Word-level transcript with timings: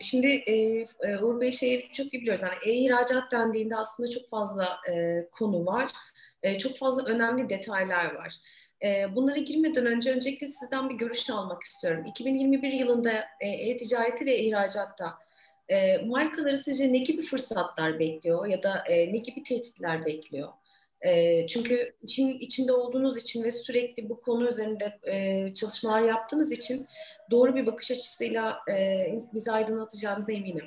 şimdi 0.00 0.26
e, 0.26 1.18
Uğur 1.22 1.40
Bey 1.40 1.50
şeyi 1.50 1.88
çok 1.92 2.14
iyi 2.14 2.20
biliyoruz. 2.20 2.42
Yani 2.42 2.54
e-ihracat 2.66 3.32
dendiğinde 3.32 3.76
aslında 3.76 4.10
çok 4.10 4.30
fazla 4.30 4.76
e, 4.92 5.26
konu 5.32 5.66
var. 5.66 5.92
E, 6.42 6.58
çok 6.58 6.78
fazla 6.78 7.12
önemli 7.12 7.48
detaylar 7.48 8.14
var. 8.14 8.34
E, 8.84 9.16
bunlara 9.16 9.38
girmeden 9.38 9.86
önce 9.86 10.12
öncelikle 10.12 10.46
sizden 10.46 10.88
bir 10.88 10.94
görüş 10.94 11.30
almak 11.30 11.62
istiyorum. 11.62 12.04
2021 12.06 12.72
yılında 12.72 13.24
e, 13.40 13.48
e-ticareti 13.48 14.26
ve 14.26 14.38
ihracatta 14.38 15.18
e, 15.68 15.98
markaları 15.98 16.58
sizce 16.58 16.92
ne 16.92 16.98
gibi 16.98 17.22
fırsatlar 17.22 17.98
bekliyor 17.98 18.46
ya 18.46 18.62
da 18.62 18.84
e, 18.88 19.12
ne 19.12 19.16
gibi 19.16 19.42
tehditler 19.42 20.06
bekliyor? 20.06 20.48
E, 21.04 21.46
çünkü 21.46 21.96
işin 22.02 22.38
içinde 22.38 22.72
olduğunuz 22.72 23.16
için 23.16 23.44
ve 23.44 23.50
sürekli 23.50 24.08
bu 24.08 24.18
konu 24.18 24.48
üzerinde 24.48 24.96
e, 25.02 25.54
çalışmalar 25.54 26.02
yaptığınız 26.02 26.52
için 26.52 26.86
doğru 27.30 27.54
bir 27.54 27.66
bakış 27.66 27.90
açısıyla 27.90 28.58
e, 28.70 29.06
bizi 29.34 29.52
aydınlatacağınıza 29.52 30.32
eminim. 30.32 30.66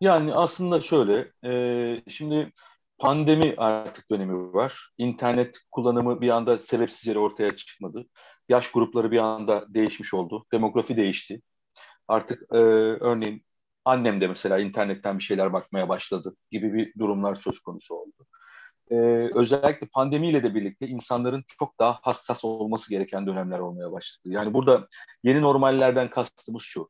Yani 0.00 0.34
aslında 0.34 0.80
şöyle, 0.80 1.32
e, 1.44 2.02
şimdi 2.08 2.52
pandemi 2.98 3.54
artık 3.56 4.10
dönemi 4.10 4.54
var. 4.54 4.90
İnternet 4.98 5.58
kullanımı 5.70 6.20
bir 6.20 6.28
anda 6.28 6.58
sebepsiz 6.58 7.06
yere 7.06 7.18
ortaya 7.18 7.56
çıkmadı. 7.56 8.06
Yaş 8.48 8.70
grupları 8.70 9.10
bir 9.10 9.18
anda 9.18 9.64
değişmiş 9.68 10.14
oldu. 10.14 10.44
Demografi 10.52 10.96
değişti. 10.96 11.40
Artık 12.08 12.42
e, 12.52 12.56
örneğin 13.00 13.42
annem 13.84 14.20
de 14.20 14.26
mesela 14.26 14.58
internetten 14.58 15.18
bir 15.18 15.24
şeyler 15.24 15.52
bakmaya 15.52 15.88
başladı 15.88 16.36
gibi 16.50 16.74
bir 16.74 16.98
durumlar 16.98 17.34
söz 17.34 17.60
konusu 17.60 17.94
oldu. 17.94 18.26
Ee, 18.90 19.30
özellikle 19.34 19.86
pandemiyle 19.86 20.42
de 20.42 20.54
birlikte 20.54 20.88
insanların 20.88 21.44
çok 21.58 21.78
daha 21.78 21.98
hassas 22.02 22.44
olması 22.44 22.90
gereken 22.90 23.26
dönemler 23.26 23.58
olmaya 23.58 23.92
başladı. 23.92 24.28
Yani 24.28 24.54
burada 24.54 24.88
yeni 25.22 25.42
normallerden 25.42 26.10
kastımız 26.10 26.62
şu. 26.62 26.88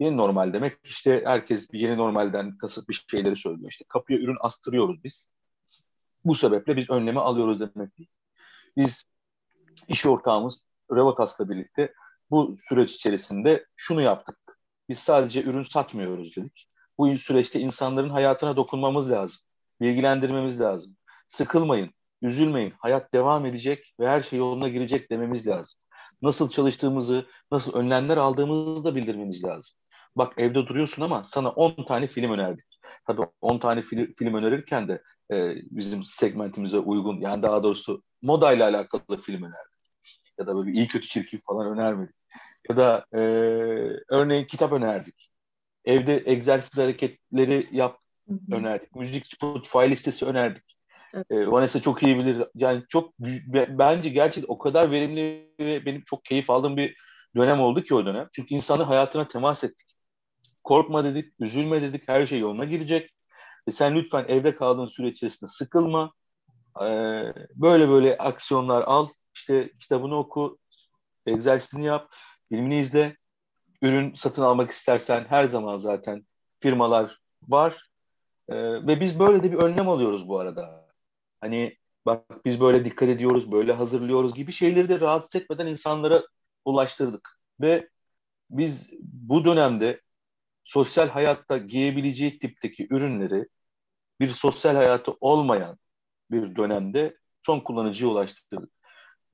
Yeni 0.00 0.16
normal 0.16 0.52
demek 0.52 0.78
işte 0.84 1.22
herkes 1.24 1.72
bir 1.72 1.80
yeni 1.80 1.96
normalden 1.96 2.58
kasıt 2.58 2.88
bir 2.88 3.04
şeyleri 3.10 3.36
söylüyor. 3.36 3.70
İşte 3.70 3.84
kapıya 3.88 4.18
ürün 4.18 4.36
astırıyoruz 4.40 5.04
biz. 5.04 5.28
Bu 6.24 6.34
sebeple 6.34 6.76
biz 6.76 6.90
önlemi 6.90 7.20
alıyoruz 7.20 7.60
demek 7.60 7.98
değil. 7.98 8.08
Biz 8.76 9.04
iş 9.88 10.06
ortağımız 10.06 10.64
Revotas'la 10.92 11.50
birlikte 11.50 11.92
bu 12.30 12.56
süreç 12.68 12.92
içerisinde 12.94 13.66
şunu 13.76 14.02
yaptık. 14.02 14.36
Biz 14.88 14.98
sadece 14.98 15.42
ürün 15.42 15.62
satmıyoruz 15.62 16.36
dedik. 16.36 16.68
Bu 16.98 17.18
süreçte 17.18 17.60
insanların 17.60 18.10
hayatına 18.10 18.56
dokunmamız 18.56 19.10
lazım. 19.10 19.40
Bilgilendirmemiz 19.80 20.60
lazım. 20.60 20.96
Sıkılmayın, 21.28 21.90
üzülmeyin. 22.22 22.72
Hayat 22.78 23.14
devam 23.14 23.46
edecek 23.46 23.94
ve 24.00 24.08
her 24.08 24.22
şey 24.22 24.38
yoluna 24.38 24.68
girecek 24.68 25.10
dememiz 25.10 25.46
lazım. 25.46 25.80
Nasıl 26.22 26.50
çalıştığımızı, 26.50 27.26
nasıl 27.52 27.72
önlemler 27.72 28.16
aldığımızı 28.16 28.84
da 28.84 28.94
bildirmemiz 28.94 29.44
lazım. 29.44 29.76
Bak 30.16 30.32
evde 30.36 30.54
duruyorsun 30.66 31.02
ama 31.02 31.24
sana 31.24 31.50
10 31.50 31.84
tane 31.84 32.06
film 32.06 32.32
önerdik. 32.32 32.64
Tabii 33.06 33.22
10 33.40 33.58
tane 33.58 33.82
film, 33.82 34.14
film 34.18 34.34
önerirken 34.34 34.88
de 34.88 35.02
e, 35.32 35.54
bizim 35.70 36.04
segmentimize 36.04 36.78
uygun 36.78 37.20
yani 37.20 37.42
daha 37.42 37.62
doğrusu 37.62 38.02
moda 38.22 38.52
ile 38.52 38.64
alakalı 38.64 39.16
film 39.16 39.42
önerdik. 39.42 39.74
Ya 40.38 40.46
da 40.46 40.56
böyle 40.56 40.72
iyi 40.72 40.86
kötü 40.86 41.08
çirkin 41.08 41.40
falan 41.46 41.72
önermedik. 41.72 42.16
Ya 42.68 42.76
da 42.76 43.06
e, 43.12 43.18
örneğin 44.08 44.44
kitap 44.44 44.72
önerdik. 44.72 45.30
Evde 45.84 46.22
egzersiz 46.26 46.78
hareketleri 46.78 47.68
yap 47.72 47.98
önerdik. 48.52 48.94
Müzik 48.94 49.26
Spotify 49.26 49.78
listesi 49.78 50.26
önerdik. 50.26 50.73
Evet. 51.14 51.30
E, 51.30 51.50
Vanessa 51.50 51.82
çok 51.82 52.02
iyi 52.02 52.18
bilir. 52.18 52.46
Yani 52.54 52.82
çok 52.88 53.18
bence 53.68 54.08
gerçekten 54.08 54.54
o 54.54 54.58
kadar 54.58 54.90
verimli 54.90 55.50
ve 55.60 55.86
benim 55.86 56.02
çok 56.06 56.24
keyif 56.24 56.50
aldığım 56.50 56.76
bir 56.76 56.96
dönem 57.36 57.60
oldu 57.60 57.82
ki 57.82 57.94
o 57.94 58.06
dönem. 58.06 58.28
Çünkü 58.32 58.54
insanın 58.54 58.84
hayatına 58.84 59.28
temas 59.28 59.64
ettik. 59.64 59.88
Korkma 60.64 61.04
dedik, 61.04 61.32
üzülme 61.40 61.82
dedik, 61.82 62.08
her 62.08 62.26
şey 62.26 62.38
yoluna 62.38 62.64
girecek. 62.64 63.10
Ve 63.68 63.72
sen 63.72 63.94
lütfen 63.94 64.24
evde 64.28 64.54
kaldığın 64.54 64.86
süre 64.86 65.08
içerisinde 65.08 65.50
sıkılma. 65.50 66.12
Ee, 66.80 66.84
böyle 67.54 67.88
böyle 67.88 68.18
aksiyonlar 68.18 68.82
al. 68.82 69.08
İşte 69.34 69.70
kitabını 69.80 70.16
oku, 70.18 70.58
egzersizini 71.26 71.86
yap, 71.86 72.08
filmini 72.48 72.78
izle. 72.78 73.16
Ürün 73.82 74.14
satın 74.14 74.42
almak 74.42 74.70
istersen 74.70 75.24
her 75.28 75.44
zaman 75.44 75.76
zaten 75.76 76.26
firmalar 76.60 77.20
var. 77.42 77.88
Ee, 78.48 78.56
ve 78.86 79.00
biz 79.00 79.18
böyle 79.18 79.42
de 79.42 79.52
bir 79.52 79.56
önlem 79.56 79.88
alıyoruz 79.88 80.28
bu 80.28 80.38
arada. 80.38 80.83
Hani 81.44 81.76
bak 82.06 82.44
biz 82.44 82.60
böyle 82.60 82.84
dikkat 82.84 83.08
ediyoruz, 83.08 83.52
böyle 83.52 83.72
hazırlıyoruz 83.72 84.34
gibi 84.34 84.52
şeyleri 84.52 84.88
de 84.88 85.00
rahatsız 85.00 85.42
etmeden 85.42 85.66
insanlara 85.66 86.26
ulaştırdık. 86.64 87.38
Ve 87.60 87.88
biz 88.50 88.86
bu 89.00 89.44
dönemde 89.44 90.00
sosyal 90.64 91.08
hayatta 91.08 91.58
giyebileceği 91.58 92.38
tipteki 92.38 92.86
ürünleri 92.90 93.46
bir 94.20 94.28
sosyal 94.28 94.74
hayatı 94.76 95.12
olmayan 95.20 95.78
bir 96.30 96.56
dönemde 96.56 97.16
son 97.46 97.60
kullanıcıya 97.60 98.10
ulaştırdık. 98.10 98.70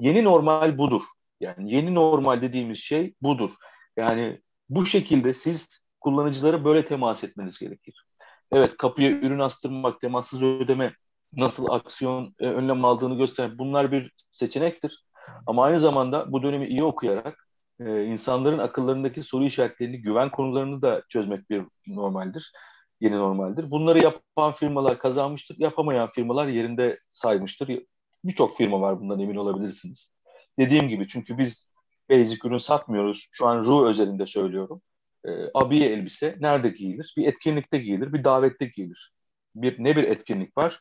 Yeni 0.01 0.25
normal 0.25 0.79
budur. 0.79 1.03
Yani 1.41 1.75
yeni 1.75 1.95
normal 1.95 2.43
dediğimiz 2.43 2.79
şey 2.79 3.15
budur. 3.23 3.51
Yani 3.97 4.41
bu 4.69 4.87
şekilde 4.87 5.35
siz 5.35 5.81
kullanıcılara 6.01 6.65
böyle 6.65 6.85
temas 6.85 7.25
etmeniz 7.25 7.59
gerekir. 7.59 8.05
Evet 8.53 8.77
kapıya 8.77 9.11
ürün 9.11 9.39
astırmak, 9.39 10.01
temassız 10.01 10.43
ödeme 10.43 10.95
nasıl 11.37 11.67
aksiyon 11.71 12.35
e, 12.41 12.47
önlem 12.47 12.85
aldığını 12.85 13.19
gösteren 13.19 13.59
bunlar 13.59 13.93
bir 13.93 14.13
seçenektir. 14.33 15.05
Ama 15.47 15.65
aynı 15.65 15.81
zamanda 15.81 16.33
bu 16.33 16.43
dönemi 16.43 16.67
iyi 16.67 16.85
okuyarak 16.85 17.49
e, 17.81 18.05
insanların 18.05 18.59
akıllarındaki 18.59 19.23
soru 19.23 19.45
işaretlerini, 19.45 20.03
güven 20.03 20.31
konularını 20.31 20.83
da 20.83 21.03
çözmek 21.09 21.51
bir 21.51 21.63
normaldir. 21.87 22.53
Yeni 23.01 23.17
normaldir. 23.17 23.71
Bunları 23.71 23.99
yapan 24.03 24.53
firmalar 24.53 24.99
kazanmıştır. 24.99 25.57
Yapamayan 25.59 26.11
firmalar 26.11 26.47
yerinde 26.47 26.99
saymıştır. 27.11 27.81
Birçok 28.25 28.57
firma 28.57 28.81
var 28.81 29.01
bundan 29.01 29.21
emin 29.21 29.37
olabilirsiniz. 29.37 30.11
Dediğim 30.59 30.89
gibi 30.89 31.09
çünkü 31.09 31.39
biz 31.39 31.71
basic 32.11 32.49
ürün 32.49 32.59
satmıyoruz. 32.59 33.29
Şu 33.33 33.47
an 33.47 33.65
Ru 33.65 33.89
özelinde 33.89 34.27
söylüyorum. 34.27 34.83
E, 35.25 35.31
abiye 35.55 35.91
elbise 35.91 36.37
nerede 36.41 36.69
giyilir? 36.69 37.15
Bir 37.17 37.27
etkinlikte 37.27 37.79
giyilir, 37.79 38.13
bir 38.13 38.25
davette 38.25 38.67
giyilir. 38.67 39.13
Bir, 39.55 39.85
ne 39.85 39.97
bir 39.97 40.05
etkinlik 40.05 40.57
var 40.59 40.81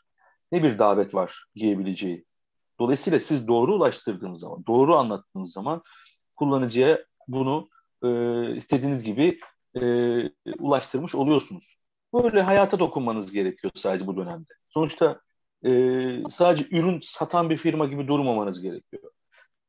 ne 0.51 0.63
bir 0.63 0.79
davet 0.79 1.13
var 1.13 1.45
giyebileceği. 1.55 2.25
Dolayısıyla 2.79 3.19
siz 3.19 3.47
doğru 3.47 3.75
ulaştırdığınız 3.75 4.39
zaman, 4.39 4.65
doğru 4.67 4.95
anlattığınız 4.95 5.51
zaman 5.51 5.81
kullanıcıya 6.35 6.99
bunu 7.27 7.69
e, 8.03 8.09
istediğiniz 8.55 9.03
gibi 9.03 9.39
e, 9.75 9.81
ulaştırmış 10.59 11.15
oluyorsunuz. 11.15 11.77
Böyle 12.13 12.41
hayata 12.41 12.79
dokunmanız 12.79 13.31
gerekiyor 13.31 13.71
sadece 13.75 14.07
bu 14.07 14.17
dönemde. 14.17 14.53
Sonuçta 14.69 15.21
e, 15.65 15.69
sadece 16.29 16.67
ürün 16.71 16.99
satan 17.03 17.49
bir 17.49 17.57
firma 17.57 17.85
gibi 17.85 18.07
durmamanız 18.07 18.61
gerekiyor. 18.61 19.03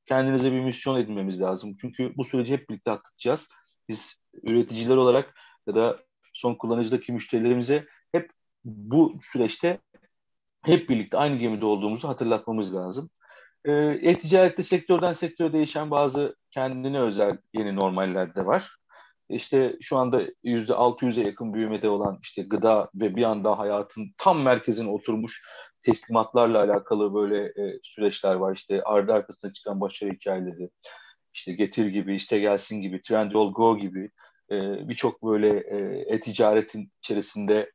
Kendinize 0.06 0.52
bir 0.52 0.60
misyon 0.60 0.96
edinmemiz 0.96 1.40
lazım. 1.40 1.76
Çünkü 1.80 2.16
bu 2.16 2.24
süreci 2.24 2.52
hep 2.52 2.70
birlikte 2.70 2.90
atlatacağız. 2.90 3.48
Biz 3.88 4.14
üreticiler 4.42 4.96
olarak 4.96 5.34
ya 5.66 5.74
da 5.74 5.98
son 6.34 6.54
kullanıcıdaki 6.54 7.12
müşterilerimize 7.12 7.86
hep 8.12 8.30
bu 8.64 9.18
süreçte 9.22 9.78
hep 10.64 10.88
birlikte 10.88 11.18
aynı 11.18 11.36
gemide 11.36 11.66
olduğumuzu 11.66 12.08
hatırlatmamız 12.08 12.74
lazım. 12.74 13.10
E, 13.64 13.72
e-ticarette 14.02 14.62
sektörden 14.62 15.12
sektöre 15.12 15.52
değişen 15.52 15.90
bazı 15.90 16.36
kendine 16.50 17.00
özel 17.00 17.38
yeni 17.52 17.76
normaller 17.76 18.34
de 18.34 18.46
var. 18.46 18.70
İşte 19.28 19.76
şu 19.80 19.96
anda 19.96 20.22
yüzde 20.44 20.72
600'e 20.72 21.26
yakın 21.26 21.54
büyümede 21.54 21.88
olan 21.88 22.18
işte 22.22 22.42
gıda 22.42 22.90
ve 22.94 23.16
bir 23.16 23.24
anda 23.24 23.58
hayatın 23.58 24.14
tam 24.18 24.42
merkezine 24.42 24.90
oturmuş 24.90 25.42
teslimatlarla 25.82 26.58
alakalı 26.58 27.14
böyle 27.14 27.44
e, 27.44 27.80
süreçler 27.82 28.34
var. 28.34 28.54
İşte 28.54 28.82
ardı 28.82 29.12
arkasına 29.12 29.52
çıkan 29.52 29.80
başarı 29.80 30.10
hikayeleri, 30.10 30.70
işte 31.34 31.52
Getir 31.52 31.86
gibi, 31.86 32.14
işte 32.14 32.38
Gelsin 32.38 32.80
gibi, 32.80 33.02
Trendyol 33.02 33.52
Go 33.52 33.78
gibi 33.78 34.10
e, 34.50 34.88
birçok 34.88 35.22
böyle 35.22 35.48
e, 35.58 36.04
e-ticaretin 36.14 36.92
içerisinde 36.98 37.70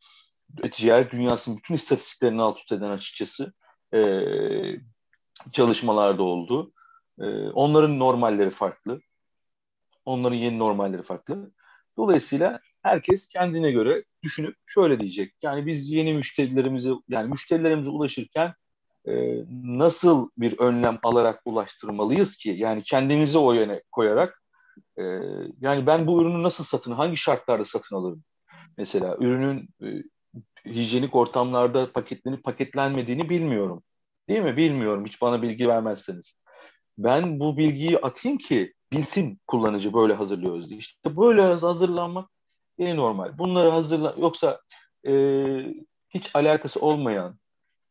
ticaret 0.71 1.11
dünyasının 1.11 1.57
bütün 1.57 1.73
istatistiklerini 1.73 2.41
alt 2.41 2.59
üst 2.59 2.71
eden 2.71 2.89
açıkçası 2.89 3.53
e, 3.93 3.99
çalışmalarda 5.51 6.23
oldu. 6.23 6.71
E, 7.19 7.25
onların 7.49 7.99
normalleri 7.99 8.49
farklı. 8.49 9.01
Onların 10.05 10.35
yeni 10.35 10.59
normalleri 10.59 11.03
farklı. 11.03 11.51
Dolayısıyla 11.97 12.59
herkes 12.83 13.27
kendine 13.27 13.71
göre 13.71 14.03
düşünüp 14.23 14.55
şöyle 14.65 14.99
diyecek. 14.99 15.33
Yani 15.41 15.65
biz 15.65 15.89
yeni 15.89 16.13
müşterilerimizi 16.13 16.91
yani 17.07 17.29
müşterilerimize 17.29 17.89
ulaşırken 17.89 18.53
e, 19.07 19.43
nasıl 19.63 20.29
bir 20.37 20.59
önlem 20.59 20.99
alarak 21.03 21.41
ulaştırmalıyız 21.45 22.35
ki? 22.35 22.49
Yani 22.49 22.83
kendimizi 22.83 23.37
o 23.37 23.53
yöne 23.53 23.81
koyarak 23.91 24.43
e, 24.97 25.03
yani 25.61 25.87
ben 25.87 26.07
bu 26.07 26.21
ürünü 26.21 26.43
nasıl 26.43 26.63
satın, 26.63 26.91
hangi 26.91 27.17
şartlarda 27.17 27.65
satın 27.65 27.95
alırım? 27.95 28.23
Mesela 28.77 29.17
ürünün 29.19 29.69
e, 29.83 30.03
hijyenik 30.65 31.15
ortamlarda 31.15 31.91
paketlenip 31.91 32.43
paketlenmediğini 32.43 33.29
bilmiyorum. 33.29 33.83
Değil 34.29 34.41
mi? 34.41 34.57
Bilmiyorum. 34.57 35.05
Hiç 35.05 35.21
bana 35.21 35.41
bilgi 35.41 35.67
vermezseniz. 35.67 36.39
Ben 36.97 37.39
bu 37.39 37.57
bilgiyi 37.57 37.97
atayım 37.99 38.37
ki 38.37 38.73
bilsin 38.91 39.39
kullanıcı 39.47 39.93
böyle 39.93 40.13
hazırlıyoruz 40.13 40.69
diye. 40.69 40.79
İşte 40.79 41.17
böyle 41.17 41.41
hazırlanmak 41.41 42.29
Yeni 42.77 42.95
normal. 42.95 43.37
Bunları 43.37 43.69
hazırla 43.69 44.15
yoksa 44.17 44.61
e, 45.07 45.13
hiç 46.09 46.35
alakası 46.35 46.79
olmayan 46.79 47.39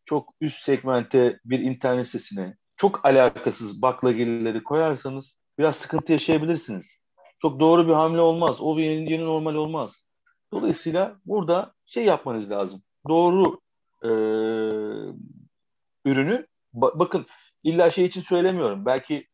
çok 0.05 0.35
üst 0.41 0.63
segmente 0.63 1.41
bir 1.45 1.59
internet 1.59 2.07
sitesine 2.07 2.57
çok 2.77 3.05
alakasız 3.05 3.83
baklagilleri 3.83 4.63
koyarsanız 4.65 5.33
biraz 5.59 5.77
sıkıntı 5.77 6.13
yaşayabilirsiniz. 6.13 6.87
Çok 7.43 7.61
doğru 7.61 7.89
bir 7.89 7.93
hamle 7.93 8.21
olmaz. 8.21 8.61
O 8.61 8.77
bir 8.77 8.85
yeni, 8.85 9.13
yeni 9.13 9.25
normal 9.25 9.55
olmaz. 9.55 9.93
Dolayısıyla 10.53 11.17
burada 11.25 11.74
şey 11.87 12.05
yapmanız 12.05 12.51
lazım. 12.51 12.83
Doğru 13.09 13.61
e, 14.03 14.09
ürünü 16.05 16.47
ba- 16.75 16.99
bakın 16.99 17.27
illa 17.63 17.91
şey 17.91 18.05
için 18.05 18.21
söylemiyorum. 18.21 18.87
Belki 18.87 19.27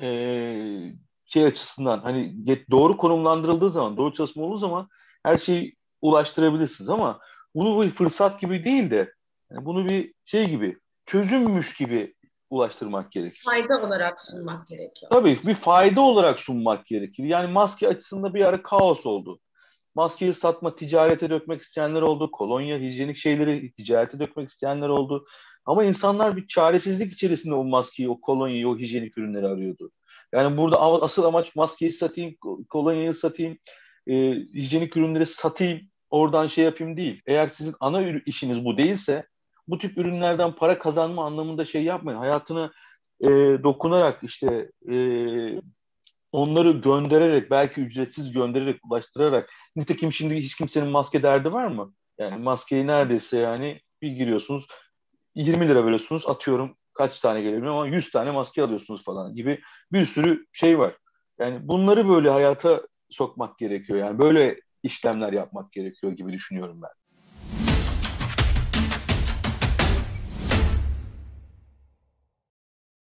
e, 0.00 0.08
şey 1.26 1.44
açısından 1.44 1.98
hani 1.98 2.34
doğru 2.70 2.96
konumlandırıldığı 2.96 3.70
zaman, 3.70 3.96
doğru 3.96 4.12
çalışma 4.12 4.42
olduğu 4.44 4.56
zaman 4.56 4.88
her 5.22 5.36
şeyi 5.36 5.76
ulaştırabilirsiniz 6.02 6.90
ama 6.90 7.20
bunu 7.54 7.82
bir 7.82 7.90
fırsat 7.90 8.40
gibi 8.40 8.64
değil 8.64 8.90
de 8.90 9.12
yani 9.50 9.64
bunu 9.64 9.88
bir 9.88 10.14
şey 10.24 10.48
gibi 10.48 10.78
çözümmüş 11.06 11.74
gibi 11.74 12.14
ulaştırmak 12.50 13.12
gerekir. 13.12 13.42
Fayda 13.44 13.86
olarak 13.86 14.20
sunmak 14.20 14.66
gerekiyor. 14.66 15.10
Tabii 15.10 15.38
bir 15.46 15.54
fayda 15.54 16.00
olarak 16.00 16.40
sunmak 16.40 16.86
gerekir. 16.86 17.24
Yani 17.24 17.52
maske 17.52 17.88
açısında 17.88 18.34
bir 18.34 18.44
ara 18.44 18.62
kaos 18.62 19.06
oldu. 19.06 19.40
Maskeyi 19.96 20.32
satma, 20.32 20.76
ticarete 20.76 21.30
dökmek 21.30 21.62
isteyenler 21.62 22.02
oldu. 22.02 22.30
Kolonya, 22.30 22.78
hijyenik 22.78 23.16
şeyleri 23.16 23.72
ticarete 23.72 24.18
dökmek 24.18 24.48
isteyenler 24.48 24.88
oldu. 24.88 25.26
Ama 25.64 25.84
insanlar 25.84 26.36
bir 26.36 26.46
çaresizlik 26.46 27.12
içerisinde 27.12 27.54
o 27.54 27.64
maskeyi, 27.64 28.08
o 28.08 28.20
kolonyayı, 28.20 28.68
o 28.68 28.78
hijyenik 28.78 29.18
ürünleri 29.18 29.46
arıyordu. 29.46 29.90
Yani 30.32 30.56
burada 30.56 30.80
asıl 30.80 31.24
amaç 31.24 31.56
maskeyi 31.56 31.90
satayım, 31.90 32.34
kolonyayı 32.68 33.14
satayım, 33.14 33.58
e, 34.06 34.34
hijyenik 34.54 34.96
ürünleri 34.96 35.26
satayım, 35.26 35.80
oradan 36.10 36.46
şey 36.46 36.64
yapayım 36.64 36.96
değil. 36.96 37.22
Eğer 37.26 37.46
sizin 37.46 37.74
ana 37.80 38.10
işiniz 38.26 38.64
bu 38.64 38.76
değilse 38.76 39.26
bu 39.68 39.78
tip 39.78 39.98
ürünlerden 39.98 40.52
para 40.54 40.78
kazanma 40.78 41.26
anlamında 41.26 41.64
şey 41.64 41.84
yapmayın. 41.84 42.18
Hayatını 42.18 42.72
e, 43.20 43.28
dokunarak 43.62 44.22
işte 44.22 44.70
e, 44.90 44.96
onları 46.32 46.70
göndererek 46.70 47.50
belki 47.50 47.80
ücretsiz 47.80 48.32
göndererek 48.32 48.80
ulaştırarak 48.84 49.50
nitekim 49.76 50.12
şimdi 50.12 50.34
hiç 50.36 50.54
kimsenin 50.56 50.88
maske 50.88 51.22
derdi 51.22 51.52
var 51.52 51.66
mı? 51.66 51.94
Yani 52.18 52.42
maskeyi 52.42 52.86
neredeyse 52.86 53.38
yani 53.38 53.80
bir 54.02 54.12
giriyorsunuz 54.12 54.66
20 55.34 55.68
lira 55.68 55.84
veriyorsunuz 55.84 56.26
atıyorum 56.26 56.76
kaç 56.94 57.20
tane 57.20 57.42
gelebilir 57.42 57.66
ama 57.66 57.86
100 57.86 58.10
tane 58.10 58.30
maske 58.30 58.62
alıyorsunuz 58.62 59.04
falan 59.04 59.34
gibi 59.34 59.60
bir 59.92 60.06
sürü 60.06 60.46
şey 60.52 60.78
var. 60.78 60.96
Yani 61.38 61.68
bunları 61.68 62.08
böyle 62.08 62.30
hayata 62.30 62.82
sokmak 63.10 63.58
gerekiyor. 63.58 63.98
Yani 63.98 64.18
böyle 64.18 64.60
işlemler 64.82 65.32
yapmak 65.32 65.72
gerekiyor 65.72 66.12
gibi 66.12 66.32
düşünüyorum 66.32 66.82
ben. 66.82 67.05